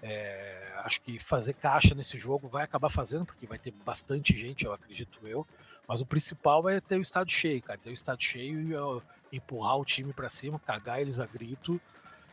[0.02, 4.64] É, acho que fazer caixa nesse jogo vai acabar fazendo, porque vai ter bastante gente,
[4.64, 5.46] eu acredito eu.
[5.86, 7.78] Mas o principal é ter o estádio cheio, cara.
[7.78, 11.80] Ter o estádio cheio e empurrar o time para cima, cagar eles a grito.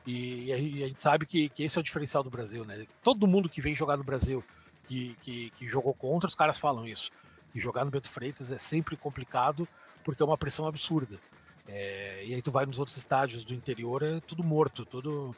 [0.06, 2.88] E, e, a, gente sabe que, que, esse é o diferencial do Brasil, né?
[3.04, 4.44] Todo mundo que vem jogar no Brasil,
[4.86, 7.12] que, que, que jogou contra, os caras falam isso.
[7.54, 9.68] E jogar no Bento Freitas é sempre complicado
[10.04, 11.20] porque é uma pressão absurda.
[11.68, 15.36] É, e aí tu vai nos outros estádios do interior, é tudo morto, tudo.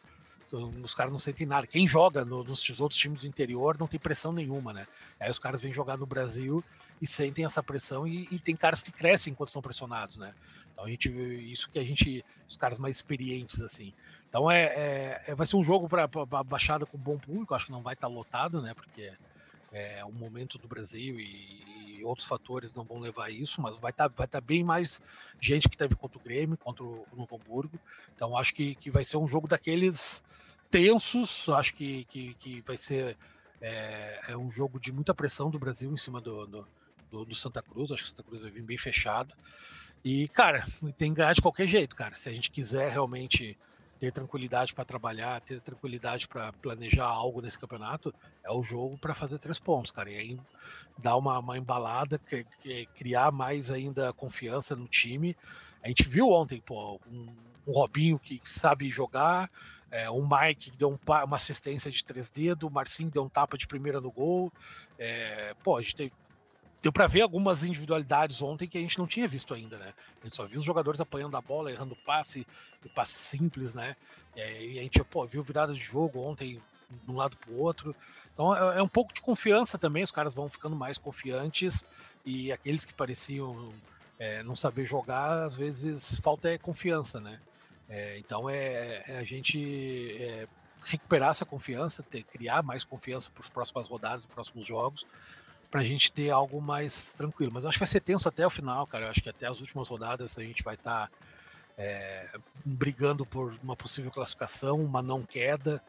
[0.52, 1.68] Os caras não sentem nada.
[1.68, 4.88] Quem joga no, nos outros times do interior não tem pressão nenhuma, né?
[5.20, 6.64] Aí os caras vêm jogar no Brasil
[7.02, 10.34] e sentem essa pressão e, e tem caras que crescem enquanto são pressionados, né?
[10.72, 13.94] Então a gente vê isso que a gente, os caras mais experientes assim.
[14.30, 16.08] Então é, é, é vai ser um jogo para
[16.44, 17.54] baixada com bom público.
[17.54, 18.74] Acho que não vai estar tá lotado, né?
[18.74, 19.12] Porque
[19.72, 21.64] é o momento do Brasil e,
[21.98, 24.64] e, outros fatores não vão levar a isso, mas vai estar tá, vai tá bem
[24.64, 25.02] mais
[25.40, 27.80] gente que teve contra o Grêmio, contra o Novo Hamburgo.
[28.16, 30.24] Então acho que, que vai ser um jogo daqueles
[30.72, 33.18] tensos, acho que, que, que vai ser
[33.62, 36.68] é, é, um jogo de muita pressão do Brasil em cima do, do,
[37.12, 39.34] do, do Santa Cruz, acho que o Santa Cruz vai vir bem fechado.
[40.04, 40.66] E, cara,
[40.98, 42.16] tem que ganhar de qualquer jeito, cara.
[42.16, 43.58] Se a gente quiser realmente
[44.00, 49.14] ter tranquilidade para trabalhar, ter tranquilidade para planejar algo nesse campeonato, é o jogo para
[49.14, 50.10] fazer três pontos, cara.
[50.10, 50.40] E aí
[50.98, 52.20] dar uma, uma embalada,
[52.96, 55.36] criar mais ainda confiança no time.
[55.84, 57.28] A gente viu ontem, pô, um,
[57.68, 59.50] um Robinho que, que sabe jogar,
[59.92, 63.30] é, um Mike que deu um, uma assistência de três dedos, o Marcinho deu um
[63.30, 64.52] tapa de primeira no gol.
[64.98, 66.14] É, pô, a gente teve
[66.82, 69.94] deu para ver algumas individualidades ontem que a gente não tinha visto ainda, né?
[70.22, 72.48] A gente só viu os jogadores apanhando a bola, errando passe,
[72.96, 73.96] passe simples, né?
[74.36, 77.96] E a gente pô, viu virada de jogo ontem de um lado para o outro.
[78.34, 81.86] Então é, é, um pouco de confiança também, os caras vão ficando mais confiantes
[82.26, 83.74] e aqueles que pareciam
[84.18, 87.40] é, não saber jogar, às vezes falta é confiança, né?
[87.90, 90.48] É, então é, é, a gente é,
[90.86, 95.06] recuperar essa confiança, ter, criar mais confiança para as próximas rodadas, os próximos jogos
[95.70, 97.52] pra gente ter algo mais tranquilo.
[97.54, 99.06] Mas acho que vai ser tenso até o final, cara.
[99.06, 101.12] Eu acho que até as últimas rodadas a gente vai estar tá,
[101.78, 102.30] é,
[102.66, 105.82] brigando por uma possível classificação, uma não queda,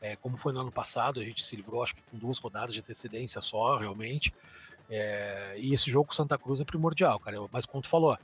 [0.00, 1.20] é, como foi no ano passado.
[1.20, 4.34] A gente se livrou, acho que com duas rodadas de antecedência só, realmente.
[4.90, 7.36] É, e esse jogo com Santa Cruz é primordial, cara.
[7.52, 8.18] Mas como tu falou,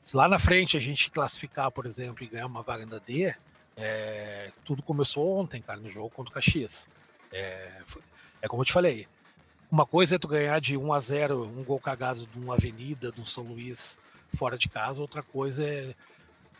[0.00, 3.34] se lá na frente a gente classificar, por exemplo, e ganhar uma vaga da D,
[4.64, 6.88] tudo começou ontem, cara, no jogo contra o Caxias.
[7.32, 7.80] É,
[8.42, 9.06] é como eu te falei.
[9.70, 13.12] Uma coisa é tu ganhar de 1 a 0 um gol cagado de uma avenida,
[13.12, 13.98] de um São Luís
[14.34, 15.94] fora de casa, outra coisa é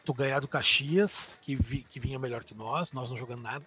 [0.04, 3.64] tu ganhar do Caxias, que, vi, que vinha melhor que nós, nós não jogando nada,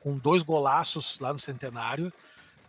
[0.00, 2.12] com dois golaços lá no Centenário.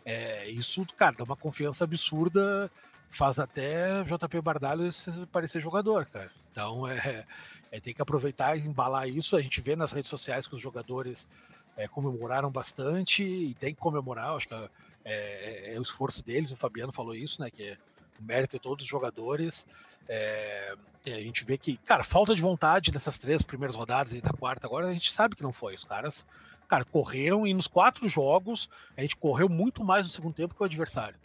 [0.06, 2.72] É, isso, cara, dá uma confiança absurda,
[3.10, 4.88] faz até JP Bardalho
[5.32, 6.32] parecer jogador, cara.
[6.52, 7.26] Então é,
[7.72, 9.36] é tem que aproveitar e embalar isso.
[9.36, 11.28] A gente vê nas redes sociais que os jogadores
[11.76, 14.70] é, comemoraram bastante e tem que comemorar, acho que é,
[15.06, 17.52] é, é, o esforço deles, o Fabiano falou isso, né?
[17.52, 17.78] Que é
[18.20, 19.68] o mérito de todos os jogadores.
[20.10, 24.32] É, a gente vê que, cara, falta de vontade nessas três primeiras rodadas e da
[24.32, 25.76] quarta, agora a gente sabe que não foi.
[25.76, 26.26] Os caras,
[26.68, 30.62] cara, correram e nos quatro jogos a gente correu muito mais no segundo tempo que
[30.62, 31.18] o adversário.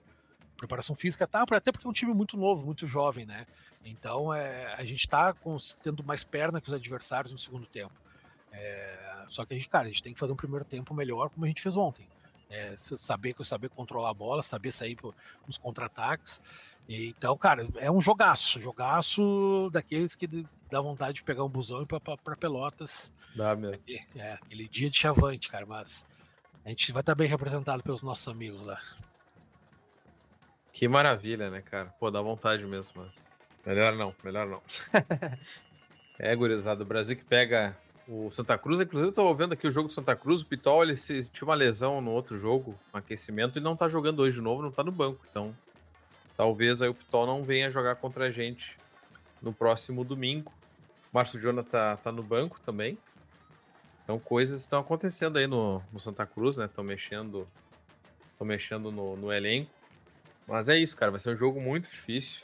[0.58, 3.46] Preparação física tá, até porque é um time muito novo, muito jovem, né?
[3.82, 5.34] Então é, a gente tá
[5.82, 7.94] tendo mais perna que os adversários no segundo tempo.
[8.52, 11.30] É, só que a gente, cara, a gente tem que fazer um primeiro tempo melhor,
[11.30, 12.06] como a gente fez ontem.
[12.50, 14.98] É, saber, saber controlar a bola, saber sair
[15.46, 16.42] nos contra-ataques.
[16.88, 20.26] Então, cara, é um jogaço, jogaço daqueles que
[20.68, 23.12] dá vontade de pegar um busão e ir para Pelotas.
[23.36, 23.80] Dá mesmo.
[24.16, 26.04] É, aquele dia de chavante, cara, mas
[26.64, 28.80] a gente vai estar bem representado pelos nossos amigos lá.
[30.72, 31.94] Que maravilha, né, cara?
[31.98, 33.36] Pô, dá vontade mesmo, mas.
[33.64, 34.62] Melhor não, melhor não.
[36.18, 37.76] é, gurizada, o Brasil que pega
[38.12, 40.42] o Santa Cruz, inclusive, eu tô vendo aqui o jogo do Santa Cruz.
[40.42, 43.88] O Pitol ele se, tinha uma lesão no outro jogo, um aquecimento, e não tá
[43.88, 45.24] jogando hoje de novo, não tá no banco.
[45.30, 45.56] Então,
[46.36, 48.76] talvez aí o Pitol não venha jogar contra a gente
[49.40, 50.52] no próximo domingo.
[51.12, 52.98] O Márcio Jonathan tá, tá no banco também.
[54.02, 56.64] Então, coisas estão acontecendo aí no, no Santa Cruz, né?
[56.64, 57.46] Estão mexendo,
[58.32, 59.70] estão mexendo no, no elenco.
[60.48, 61.12] Mas é isso, cara.
[61.12, 62.42] Vai ser um jogo muito difícil.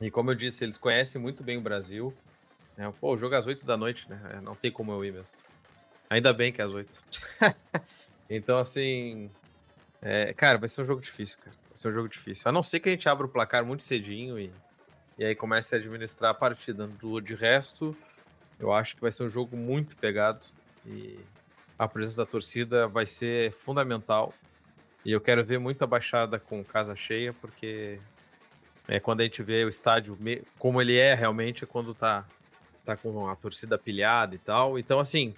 [0.00, 2.14] E como eu disse, eles conhecem muito bem o Brasil.
[2.76, 4.20] É, pô, o jogo é às 8 da noite, né?
[4.34, 5.36] É, não tem como eu ir mesmo.
[6.08, 7.02] Ainda bem que é às 8.
[8.28, 9.30] então, assim.
[10.00, 11.56] É, cara, vai ser um jogo difícil, cara.
[11.68, 12.48] Vai ser um jogo difícil.
[12.48, 14.52] A não ser que a gente abra o placar muito cedinho e,
[15.16, 16.86] e aí comece a administrar a partida.
[16.86, 17.96] Do, de resto,
[18.58, 20.44] eu acho que vai ser um jogo muito pegado.
[20.84, 21.18] E
[21.78, 24.34] a presença da torcida vai ser fundamental.
[25.04, 27.98] E eu quero ver muita baixada com casa cheia, porque
[28.88, 30.18] é quando a gente vê o estádio
[30.58, 32.24] como ele é realmente, é quando tá
[32.84, 34.78] tá com a torcida pilhada e tal.
[34.78, 35.34] Então, assim,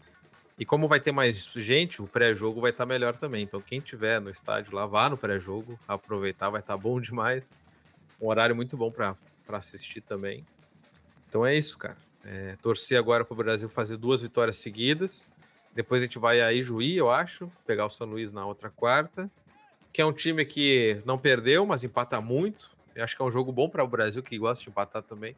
[0.59, 3.43] e como vai ter mais gente, o pré-jogo vai estar tá melhor também.
[3.43, 7.59] Então, quem tiver no estádio lá, vá no pré-jogo, aproveitar, vai estar tá bom demais.
[8.21, 9.17] Um horário muito bom para
[9.49, 10.45] assistir também.
[11.29, 11.97] Então é isso, cara.
[12.25, 15.27] É, torcer agora para o Brasil fazer duas vitórias seguidas.
[15.75, 19.29] Depois a gente vai aí Juí, eu acho, pegar o São Luís na outra quarta.
[19.93, 22.71] Que é um time que não perdeu, mas empata muito.
[22.95, 25.35] Eu acho que é um jogo bom para o Brasil, que gosta de empatar também.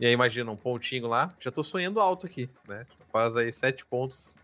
[0.00, 1.34] E aí, imagina, um pontinho lá.
[1.38, 2.86] Já tô sonhando alto aqui, né?
[3.12, 4.38] Faz aí sete pontos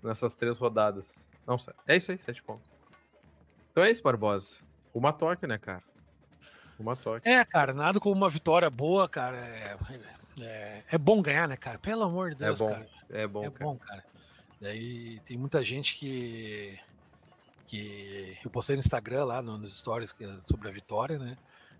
[0.00, 1.26] nessas três rodadas.
[1.44, 2.72] Não, é isso aí, sete pontos.
[3.72, 4.58] Então é isso, Barbosa.
[4.94, 5.82] Uma toque, né, cara?
[6.78, 7.28] Uma toque.
[7.28, 9.36] É, cara, nada como uma vitória boa, cara.
[9.36, 9.76] É,
[10.42, 11.80] é, é bom ganhar, né, cara?
[11.80, 12.88] Pelo amor de Deus, é bom, cara.
[13.10, 13.64] É bom, é cara.
[13.64, 14.04] bom, cara.
[14.60, 16.78] Daí tem muita gente que.
[17.66, 20.14] que eu postei no Instagram lá nos stories
[20.46, 21.36] sobre a vitória, né?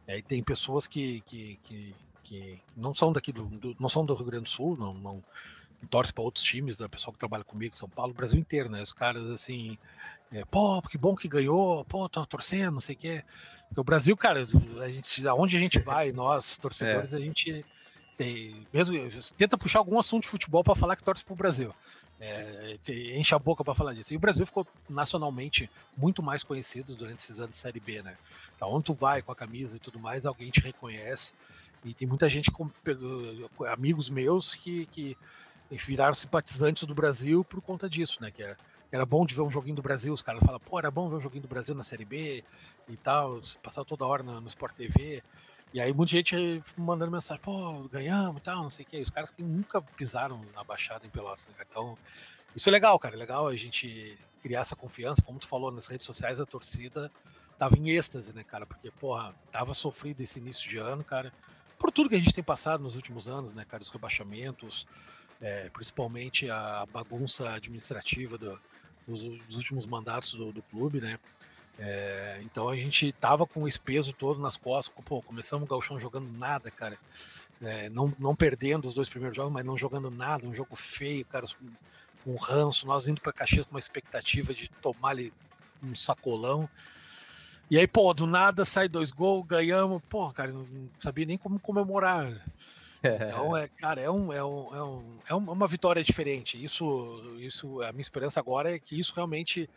[0.09, 1.95] E aí tem pessoas que, que, que
[2.31, 5.21] que não são daqui do, do, não são do Rio Grande do Sul, não, não
[5.91, 8.81] torce para outros times, da né, pessoa que trabalha comigo, São Paulo, Brasil inteiro, né?
[8.81, 9.77] Os caras assim,
[10.31, 13.25] é, pô, que bom que ganhou, pô, tô torcendo, não sei o quê.
[13.67, 14.47] Porque o Brasil, cara,
[14.81, 17.17] a gente, aonde a gente vai, nós, torcedores, é.
[17.17, 17.65] a gente
[18.17, 18.97] tem, mesmo
[19.37, 21.75] tenta puxar algum assunto de futebol para falar que torce pro Brasil.
[22.21, 22.77] É,
[23.17, 24.15] enche a boca para falar disso.
[24.15, 28.17] E o Brasil ficou nacionalmente muito mais conhecido durante esses anos de Série B, né?
[28.55, 31.33] Então, onde tu vai com a camisa e tudo mais, alguém te reconhece.
[31.85, 32.71] E tem muita gente, com,
[33.67, 35.17] amigos meus, que, que
[35.71, 38.31] viraram simpatizantes do Brasil por conta disso, né?
[38.31, 38.59] Que era,
[38.93, 41.17] era bom de ver um joguinho do Brasil, os caras falam, pô, era bom ver
[41.17, 42.45] um joguinho do Brasil na Série B
[42.89, 45.23] e tal, passar toda hora no, no Sport TV.
[45.73, 49.01] E aí muita gente mandando mensagem, pô, ganhamos e tal, não sei o quê.
[49.01, 51.65] Os caras que nunca pisaram na Baixada em Pelotas, né?
[51.69, 51.97] Então,
[52.55, 53.15] isso é legal, cara.
[53.15, 55.23] É legal a gente criar essa confiança.
[55.23, 57.11] Como tu falou, nas redes sociais a torcida
[57.57, 58.67] tava em êxtase, né, cara?
[58.67, 61.33] Porque, porra, tava sofrido esse início de ano, cara
[61.81, 64.87] por tudo que a gente tem passado nos últimos anos, né, cara, os rebaixamentos,
[65.41, 68.61] é, principalmente a bagunça administrativa do,
[69.09, 71.19] dos, dos, últimos mandatos do, do clube, né?
[71.79, 75.99] É, então a gente tava com esse peso todo nas costas, pô, começamos o Galchão
[75.99, 76.99] jogando nada, cara.
[77.63, 81.25] É, não, não perdendo os dois primeiros jogos, mas não jogando nada, um jogo feio,
[81.25, 81.47] cara,
[82.27, 85.33] um ranço, nós indo para Caxias com uma expectativa de tomar ali
[85.83, 86.69] um sacolão.
[87.71, 90.03] E aí, pô, do nada sai dois gols, ganhamos.
[90.09, 90.67] Pô, cara, não
[90.99, 92.45] sabia nem como comemorar.
[93.03, 96.63] Então, é, cara, é, um, é, um, é, um, é uma vitória diferente.
[96.63, 99.71] Isso, isso, a minha esperança agora é que isso realmente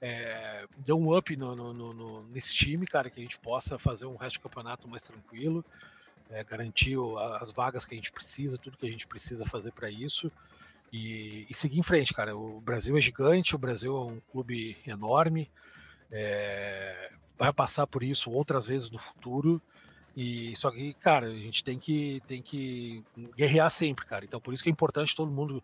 [0.00, 4.06] é, deu um up no, no, no, nesse time, cara, que a gente possa fazer
[4.06, 5.64] um resto de campeonato mais tranquilo,
[6.30, 6.96] é, garantir
[7.40, 10.32] as vagas que a gente precisa, tudo que a gente precisa fazer para isso.
[10.92, 12.36] E, e, seguir em frente, cara.
[12.36, 15.50] O Brasil é gigante, o Brasil é um clube enorme.
[16.10, 19.60] É, vai passar por isso outras vezes no futuro.
[20.16, 23.02] E só que, cara, a gente tem que tem que
[23.36, 24.24] guerrear sempre, cara.
[24.24, 25.62] Então por isso que é importante todo mundo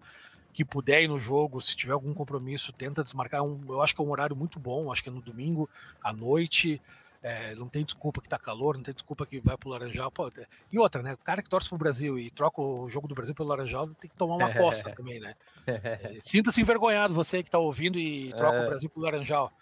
[0.52, 3.42] que puder ir no jogo, se tiver algum compromisso, tenta desmarcar.
[3.42, 5.68] Um, eu acho que é um horário muito bom, acho que é no domingo
[6.02, 6.80] à noite.
[7.22, 10.11] É, não tem desculpa que tá calor, não tem desculpa que vai pro Laranjal.
[10.11, 10.33] Pô,
[10.72, 11.12] e outra, né?
[11.12, 14.11] O cara que torce pro Brasil e troca o jogo do Brasil pelo Laranjal tem
[14.11, 15.35] que tomar uma coça também, né?
[15.66, 18.64] É, Sinta-se envergonhado você que tá ouvindo e troca é.
[18.64, 19.52] o Brasil pelo Laranjal.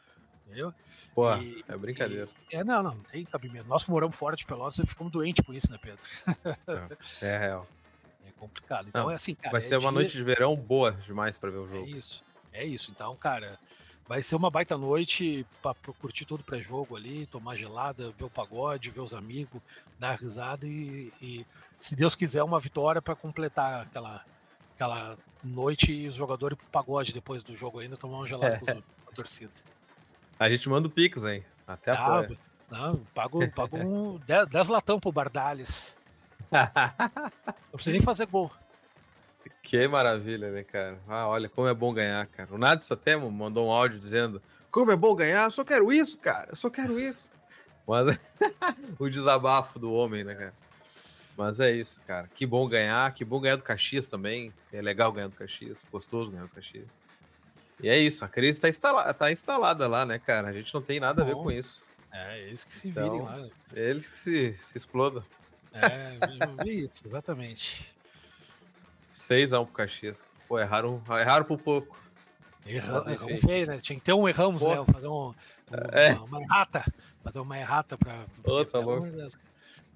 [0.49, 0.73] Entendeu?
[1.15, 2.29] Pô, e, é brincadeira.
[2.51, 3.69] E, é, não, não, não tem cabimento.
[3.69, 6.01] Nós que moramos fora de Pelotas, ficamos doentes com isso, né, Pedro?
[7.21, 7.67] É, é real.
[8.27, 8.89] É complicado.
[8.89, 9.53] Então não, é assim, cara.
[9.53, 10.01] Vai ser uma dia...
[10.01, 11.87] noite de verão boa demais para ver o jogo.
[11.87, 12.25] É isso.
[12.53, 12.91] É isso.
[12.91, 13.59] Então, cara,
[14.07, 18.31] vai ser uma baita noite para curtir todo o pré-jogo ali, tomar gelada, ver o
[18.31, 19.61] pagode, ver os amigos,
[19.99, 21.47] dar risada e, e
[21.79, 24.25] se Deus quiser, uma vitória para completar aquela,
[24.75, 28.71] aquela noite e os jogadores pro pagode depois do jogo ainda tomar uma gelada com
[28.71, 29.53] a torcida.
[30.39, 31.45] A gente manda o Pix, hein?
[31.67, 32.29] Até a ah,
[32.71, 35.97] Não, pago, pago um 10 latão pro Bardales.
[36.51, 38.51] Não precisa nem fazer gol.
[39.63, 40.99] Que maravilha, né, cara?
[41.09, 42.55] Ah, olha como é bom ganhar, cara.
[42.55, 46.19] O Nadson até mandou um áudio dizendo: Como é bom ganhar, eu só quero isso,
[46.19, 46.49] cara.
[46.51, 47.29] Eu só quero isso.
[47.87, 48.19] Mas
[48.99, 50.55] o desabafo do homem, né, cara?
[51.37, 52.29] Mas é isso, cara.
[52.35, 54.53] Que bom ganhar, que bom ganhar do Caxias também.
[54.73, 56.89] É legal ganhar do Caxias, gostoso ganhar do Caxias.
[57.81, 60.49] E é isso, a crise está instalada, tá instalada lá, né, cara?
[60.49, 61.87] A gente não tem nada a ver com isso.
[62.13, 63.49] É, eles que se virem então, lá.
[63.73, 65.23] Eles que se, se explodam.
[65.73, 66.19] É,
[66.67, 67.95] isso, exatamente.
[69.15, 70.25] 6x1 pro Caxias.
[70.49, 71.97] Pô, erraram, erraram por pouco.
[72.67, 73.79] Erramos, erramos feio, né?
[73.79, 74.75] Tinha que ter um erramos, Pô.
[74.75, 74.93] né?
[74.93, 75.35] Fazer um, um,
[75.93, 76.13] é.
[76.15, 76.85] uma, uma, errata.
[77.23, 78.25] Fazer uma errata pra.
[78.45, 79.07] Ô, tá louco.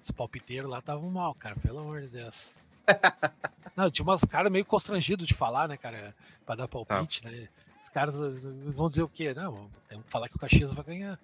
[0.03, 2.55] Os palpiteiros lá estavam mal, cara, pelo amor de Deus.
[3.77, 6.15] Não, tinha umas caras meio constrangidos de falar, né, cara?
[6.45, 7.31] Pra dar palpite, tá.
[7.31, 7.49] né?
[7.83, 9.35] Os caras vão dizer o quê?
[9.35, 11.19] Não, tem que falar que o Caxias vai ganhar.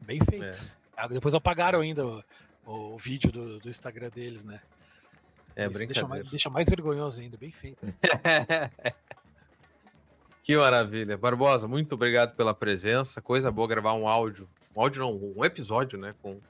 [0.00, 0.44] Bem feito.
[0.44, 0.70] É.
[0.96, 2.22] Ah, depois apagaram ainda o,
[2.64, 4.60] o vídeo do, do, Instagram deles, né?
[5.56, 5.86] É, Isso brincadeira.
[5.86, 7.84] Deixa mais, deixa mais vergonhoso ainda, bem feito.
[10.44, 11.18] que maravilha.
[11.18, 13.20] Barbosa, muito obrigado pela presença.
[13.20, 14.48] Coisa boa gravar um áudio.
[14.76, 16.14] Um áudio não, um episódio, né?
[16.22, 16.40] Com,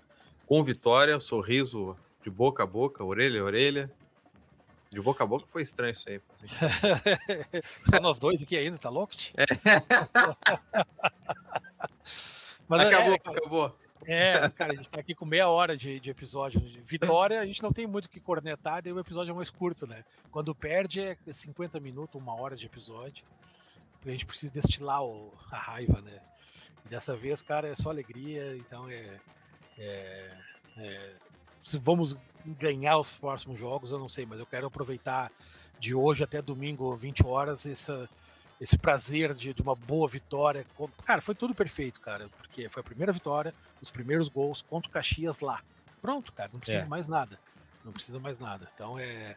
[0.45, 3.91] com Vitória, um sorriso de boca a boca, orelha a orelha.
[4.91, 6.21] De boca a boca foi estranho isso aí.
[6.33, 6.47] Assim.
[7.91, 9.13] Só nós dois aqui ainda, tá louco?
[9.37, 9.47] É.
[12.69, 13.79] Mas acabou, é, acabou.
[14.05, 16.61] É, cara, a gente tá aqui com meia hora de, de episódio.
[16.61, 19.51] De vitória, a gente não tem muito o que cornetar, daí o episódio é mais
[19.51, 20.05] curto, né?
[20.31, 23.25] Quando perde é 50 minutos, uma hora de episódio.
[24.05, 26.21] A gente precisa destilar o, a raiva, né?
[26.85, 29.19] E dessa vez, cara, é só alegria, então é,
[29.79, 30.31] é,
[30.77, 31.13] é
[31.67, 35.33] se vamos ganhar os próximos jogos, eu não sei, mas eu quero aproveitar
[35.81, 38.09] de hoje até domingo, 20 horas, essa,
[38.61, 40.65] esse prazer de, de, uma boa vitória.
[41.05, 43.53] Cara, foi tudo perfeito, cara, porque foi a primeira vitória,
[43.83, 45.61] os primeiros gols contra o Caxias lá.
[46.01, 46.87] Pronto, cara, não precisa é.
[46.87, 47.37] mais nada.
[47.85, 48.69] Não precisa mais nada.
[48.73, 49.37] Então é.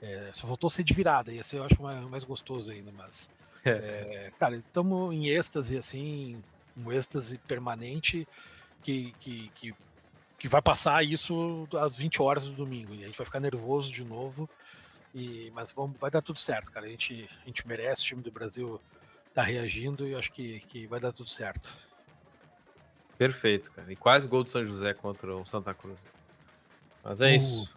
[0.00, 2.90] é só voltou a ser de virada, ia ser, eu acho, mais, mais gostoso ainda,
[2.90, 3.28] mas.
[3.66, 3.70] É.
[3.70, 6.42] é cara, estamos em êxtase, assim,
[6.74, 8.26] um êxtase permanente
[8.82, 9.74] que, que, que
[10.38, 12.94] que vai passar isso às 20 horas do domingo.
[12.94, 14.48] E a gente vai ficar nervoso de novo.
[15.14, 16.86] E, mas vamos, vai dar tudo certo, cara.
[16.86, 18.80] A gente, a gente merece, o time do Brasil
[19.32, 21.70] tá reagindo e acho que, que vai dar tudo certo.
[23.16, 23.90] Perfeito, cara.
[23.90, 26.04] E quase gol do São José contra o Santa Cruz.
[27.02, 27.36] Mas é uh.
[27.36, 27.76] isso.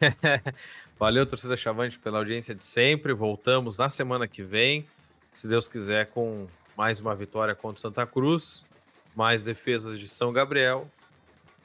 [0.98, 3.12] Valeu, torcida Chavante, pela audiência de sempre.
[3.12, 4.86] Voltamos na semana que vem,
[5.32, 6.46] se Deus quiser, com
[6.76, 8.64] mais uma vitória contra o Santa Cruz,
[9.16, 10.88] mais defesas de São Gabriel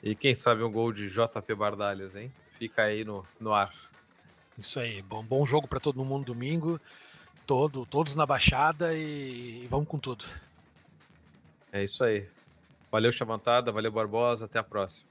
[0.03, 2.31] e quem sabe um gol de JP Bardalhas, hein?
[2.57, 3.71] Fica aí no, no ar.
[4.57, 6.79] Isso aí, bom, bom jogo para todo mundo domingo.
[7.45, 10.23] Todo, todos na baixada e, e, vamos com tudo.
[11.71, 12.27] É isso aí.
[12.91, 15.09] Valeu, Chavantada, valeu, Barbosa, até a próxima.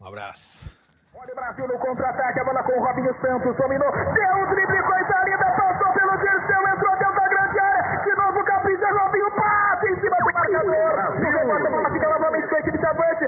[0.00, 0.70] Um abraço.
[1.14, 4.82] Olha o Brasil no contra-ataque, a bola com o Robinho Santos, dominou, deu o drible,
[4.82, 9.88] coisa linda, passou pelo Dirceu, entrou dentro da grande área, de novo capricha, Robinho passa
[9.88, 10.92] em cima do marcador.
[10.92, 11.52] Brasil.
[11.52, 13.24] a bola fica novamente com a equipe de avante,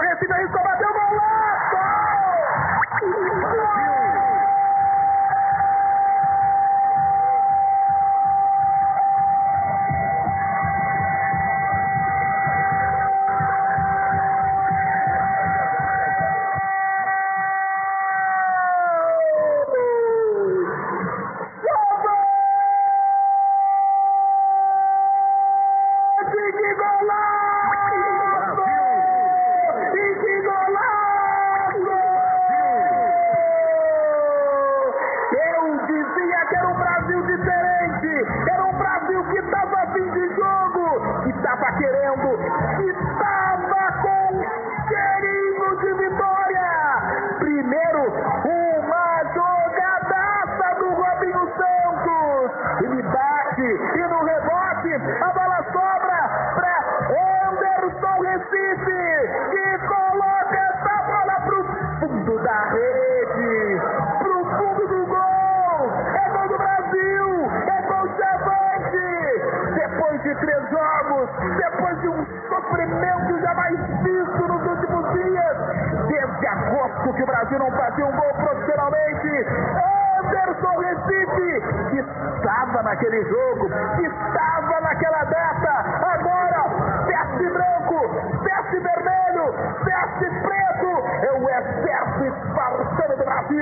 [0.00, 0.79] Recebe, arriscou, bateu,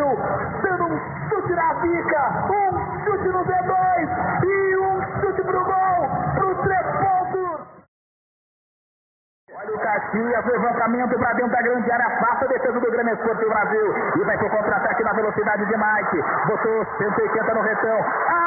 [0.09, 0.99] Dando um
[1.29, 7.67] chute na bica, um chute no D2 e um chute pro gol, pro três pontos.
[9.53, 13.51] Olha o Caxias, levantamento para dentro da grande área, afasta a defesa do Grêmio Esportivo
[13.51, 16.25] Brasil e vai pro contra-ataque na velocidade de Mike.
[16.47, 17.99] Botou 180 no retão,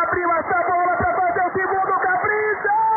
[0.02, 2.91] abriu essa bola para fazer o segundo, capricha!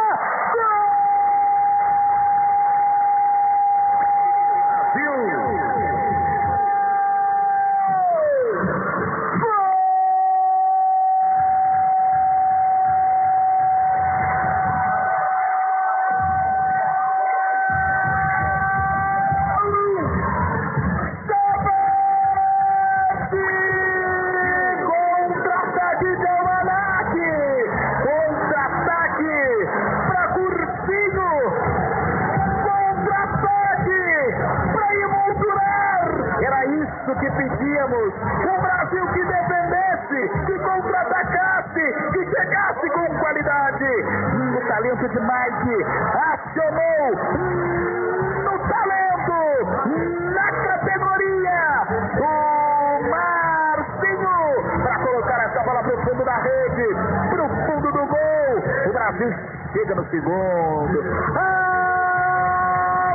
[59.16, 61.00] Chega no segundo.
[61.36, 63.14] Ah,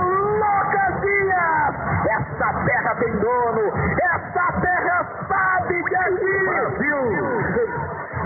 [2.09, 3.73] Essa terra tem dono!
[4.01, 6.43] Essa terra sabe que é agir!
[6.45, 7.01] Brasil!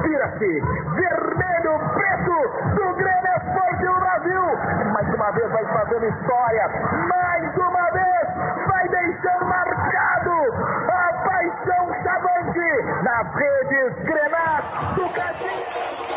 [0.04, 0.62] Vira-se,
[0.94, 4.44] Vermelho, preto do Grêmio Esporte do Brasil!
[4.94, 6.70] Mais uma vez vai fazendo história!
[7.10, 10.32] Mais uma vez vai deixando marcado
[10.92, 14.64] a paixão chavante nas redes Grenat
[14.96, 16.13] do Cadinho!